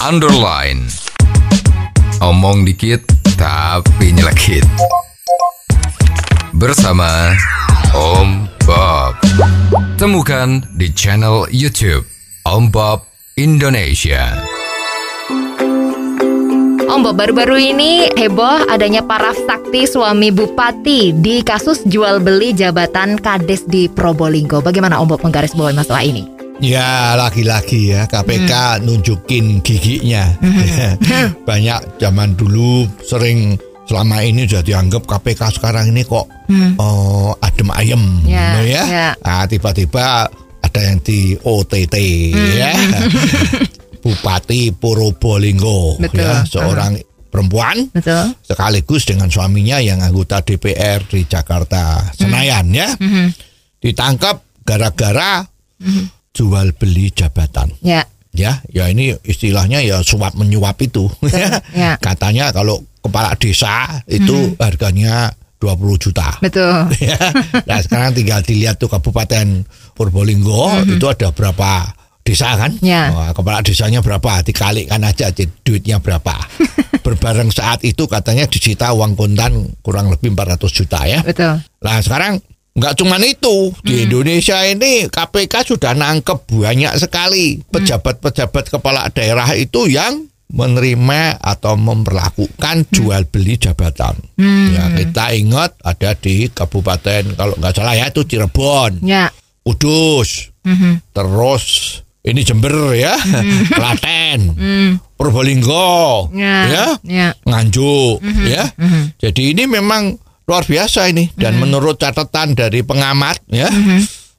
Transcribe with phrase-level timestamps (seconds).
[0.00, 0.88] underline.
[2.24, 3.04] Omong dikit
[3.36, 4.64] tapi nyelekit.
[6.56, 7.36] Bersama
[7.92, 9.20] Om Bob.
[10.00, 12.08] Temukan di channel YouTube
[12.48, 13.04] Om Bob
[13.36, 14.40] Indonesia.
[16.90, 23.20] Om Bob, baru-baru ini heboh adanya paraf sakti suami bupati di kasus jual beli jabatan
[23.20, 24.64] kades di Probolinggo.
[24.64, 26.39] Bagaimana Om Bob menggarisbawahi masalah ini?
[26.60, 30.28] Ya lagi-lagi ya KPK nunjukin giginya.
[31.48, 33.56] Banyak zaman dulu sering
[33.88, 36.28] selama ini sudah dianggap KPK sekarang ini kok
[36.78, 38.84] oh, adem ayem Ya, ya.
[38.86, 39.08] ya.
[39.24, 40.28] Nah, tiba-tiba
[40.60, 41.96] ada yang di OTT
[42.60, 42.70] ya.
[44.04, 46.24] Bupati Purwobolinggo Betul.
[46.24, 46.96] ya, seorang
[47.28, 48.32] perempuan Betul.
[48.44, 52.88] sekaligus dengan suaminya yang anggota DPR di Jakarta Senayan ya.
[53.80, 55.44] Ditangkap gara-gara
[56.34, 57.70] jual beli jabatan.
[57.82, 58.06] Ya.
[58.30, 61.10] Ya, ya ini istilahnya ya suap menyuap itu.
[61.74, 61.98] ya.
[61.98, 66.38] Katanya kalau kepala desa itu harganya 20 juta.
[66.38, 66.88] Betul.
[67.10, 67.18] ya.
[67.66, 69.66] Nah, sekarang tinggal dilihat tuh Kabupaten
[69.98, 72.72] Purbolinggo itu ada berapa desa kan?
[72.80, 73.10] Ya.
[73.10, 74.46] Wah, kepala desanya berapa?
[74.46, 75.34] Dikalikan aja
[75.66, 76.38] duitnya berapa.
[77.04, 81.24] Berbareng saat itu katanya disita uang kontan kurang lebih 400 juta ya.
[81.24, 81.58] Betul.
[81.80, 82.38] Nah sekarang
[82.70, 89.86] nggak cuma itu di Indonesia ini KPK sudah nangkep banyak sekali pejabat-pejabat kepala daerah itu
[89.86, 94.18] yang menerima atau memperlakukan jual beli jabatan.
[94.74, 99.30] Ya kita ingat ada di kabupaten kalau nggak salah ya itu Cirebon, Ya.
[99.62, 100.50] Kudus,
[101.10, 101.64] terus
[102.20, 103.14] ini Jember ya,
[103.78, 104.58] Klaten,
[105.14, 106.66] Purbolinggo, Ya.
[106.66, 107.28] ya, Ya.
[107.46, 108.66] Nganjuk ya.
[109.18, 110.18] Jadi ini memang
[110.50, 113.70] luar biasa ini dan menurut catatan dari pengamat ya.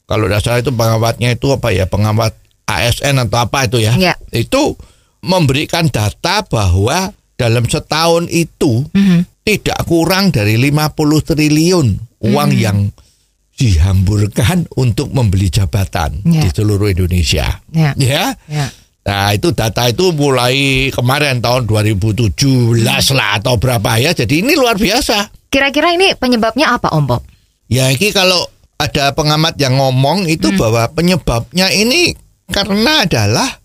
[0.03, 1.87] Kalau tidak salah itu pengamatnya itu apa ya?
[1.87, 2.35] Pengamat
[2.67, 3.95] ASN atau apa itu ya?
[3.95, 4.19] Ya.
[4.35, 4.75] Itu
[5.23, 8.83] memberikan data bahwa dalam setahun itu
[9.47, 10.91] tidak kurang dari 50
[11.23, 11.87] triliun
[12.27, 12.91] uang yang
[13.55, 16.43] dihamburkan untuk membeli jabatan Ya.
[16.43, 17.61] di seluruh Indonesia.
[17.71, 17.95] Ya.
[17.95, 18.35] Ya.
[18.51, 18.67] Ya.
[19.01, 22.35] Nah itu data itu mulai kemarin tahun 2017
[23.15, 24.11] lah atau berapa ya.
[24.11, 25.40] Jadi ini luar biasa.
[25.51, 27.21] Kira-kira ini penyebabnya apa Om Bob?
[27.67, 28.47] Ya ini kalau
[28.79, 32.15] ada pengamat yang ngomong itu bahwa penyebabnya ini
[32.47, 33.59] karena adalah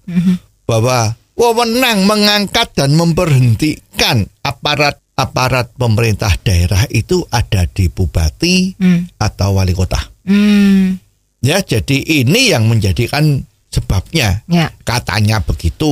[0.66, 8.74] bahwa wewenang mengangkat dan memberhentikan aparat aparat pemerintah daerah itu ada di bupati
[9.16, 10.02] atau wali kota.
[10.26, 10.98] Hmm.
[11.38, 14.74] Ya jadi ini yang menjadikan sebabnya Ya.
[14.82, 15.86] katanya begitu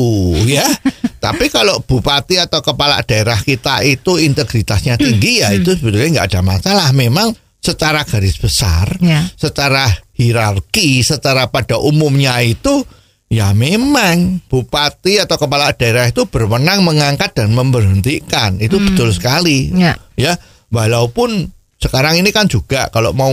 [0.45, 0.67] ya.
[1.25, 6.41] Tapi kalau bupati atau kepala daerah kita itu integritasnya tinggi ya itu sebetulnya nggak ada
[6.45, 6.89] masalah.
[6.93, 7.33] Memang
[7.65, 9.25] secara garis besar, Ya.
[9.41, 12.85] secara hierarki, secara pada umumnya itu
[13.33, 18.61] ya memang bupati atau kepala daerah itu berwenang mengangkat dan memberhentikan.
[18.61, 19.73] Itu betul sekali.
[19.73, 19.97] Ya.
[20.21, 20.37] Ya,
[20.69, 21.49] walaupun
[21.81, 23.33] sekarang ini kan juga kalau mau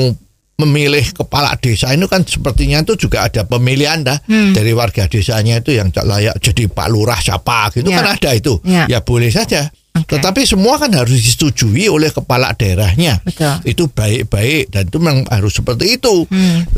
[0.62, 5.74] memilih kepala desa itu kan sepertinya itu juga ada pemilihan dah dari warga desanya itu
[5.74, 7.98] yang layak jadi Pak Lurah siapa gitu Ya.
[8.00, 8.62] kan ada itu.
[8.62, 8.86] Ya.
[8.86, 9.74] Ya boleh saja.
[9.92, 10.16] Oke.
[10.16, 13.20] Tetapi semua kan harus disetujui oleh kepala daerahnya.
[13.28, 13.60] Betul.
[13.68, 16.24] Itu baik-baik dan itu memang harus seperti itu.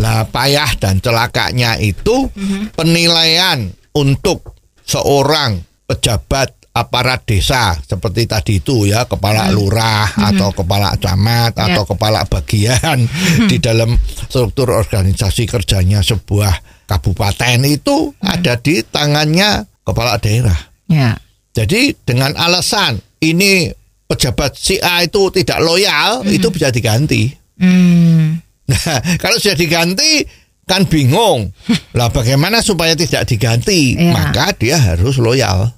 [0.02, 2.32] Lah payah dan celakanya itu
[2.74, 11.54] penilaian untuk seorang pejabat aparat desa seperti tadi itu ya kepala lurah atau kepala camat
[11.54, 11.70] Ya.
[11.70, 13.06] atau kepala bagian
[13.46, 13.94] di dalam
[14.26, 20.58] struktur organisasi kerjanya sebuah kabupaten itu ada di tangannya kepala daerah.
[20.90, 21.14] Ya.
[21.54, 23.70] Jadi dengan alasan ini
[24.10, 27.30] pejabat si A itu tidak loyal, itu bisa diganti.
[27.62, 28.42] Hmm.
[28.66, 30.26] Nah, kalau sudah diganti
[30.66, 31.54] kan bingung.
[31.98, 33.94] Lah bagaimana supaya tidak diganti?
[33.94, 34.10] Iya.
[34.10, 35.70] Maka dia harus loyal.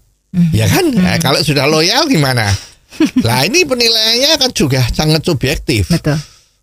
[0.51, 0.91] Ya kan?
[0.91, 2.47] Nah, kalau sudah loyal gimana?
[3.23, 5.87] Lah ini penilaiannya kan juga sangat subjektif.
[5.87, 6.15] Betul.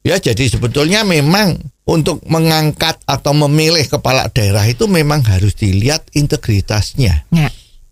[0.02, 7.26] Ya, jadi sebetulnya memang untuk mengangkat atau memilih kepala daerah itu memang harus dilihat integritasnya
[7.28, 7.48] Ya.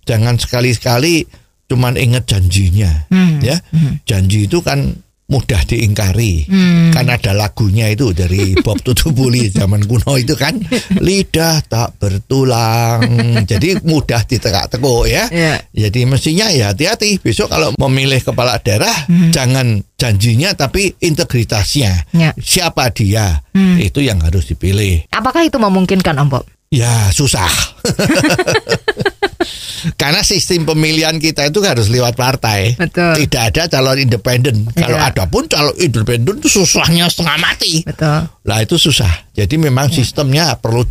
[0.07, 1.27] jangan sekali-sekali
[1.67, 3.07] cuman ingat janjinya
[3.43, 3.59] ya
[4.07, 4.95] janji itu kan
[5.31, 6.45] mudah diingkari.
[6.91, 10.59] Kan ada lagunya itu dari Bob Tutubuli zaman kuno itu kan.
[10.99, 13.07] Lidah tak bertulang.
[13.47, 15.25] Jadi mudah ditekak-tekuk ya.
[15.31, 15.57] Iya.
[15.71, 17.23] jadi mestinya ya hati-hati.
[17.23, 22.11] Besok kalau memilih kepala daerah jangan janjinya tapi integritasnya.
[22.11, 22.35] Ya.
[22.37, 23.47] siapa dia?
[23.79, 25.07] Itu yang harus dipilih.
[25.15, 26.45] Apakah itu memungkinkan Om Bob?
[26.71, 27.51] Ya susah.
[29.95, 32.75] Karena sistem pemilihan kita itu harus lewat partai.
[32.75, 33.27] Betul.
[33.27, 34.67] Tidak ada calon independen.
[34.71, 35.11] Kalau Iya.
[35.11, 37.83] ada pun calon independen itu susahnya setengah mati.
[37.83, 38.29] Betul.
[38.45, 39.11] Lah itu susah.
[39.33, 40.83] Jadi memang sistemnya perlu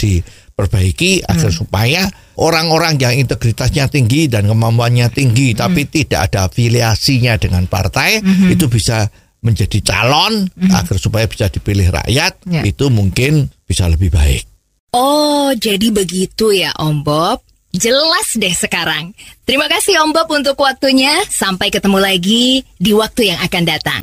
[0.53, 2.03] perbaiki agar supaya
[2.36, 8.19] orang-orang yang integritasnya tinggi dan kemampuannya tinggi tapi tidak ada afiliasinya dengan partai
[8.51, 9.07] itu bisa
[9.39, 12.62] menjadi calon agar supaya bisa dipilih rakyat Ya.
[12.68, 14.44] itu mungkin bisa lebih baik.
[14.92, 17.39] Oh, jadi begitu ya Om Bob.
[17.69, 19.13] Jelas deh sekarang.
[19.45, 21.13] Terima kasih Om Bob untuk waktunya.
[21.30, 24.01] Sampai ketemu lagi di waktu yang akan datang.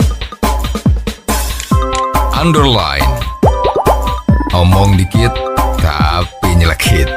[2.38, 3.10] Underline.
[4.54, 5.34] Omong dikit
[5.82, 7.10] tapi nyelekit.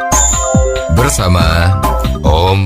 [0.98, 1.70] Bersama
[2.26, 2.66] Om